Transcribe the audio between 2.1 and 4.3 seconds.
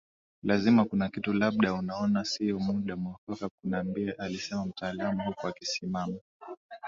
siyo muda muafaka kunambia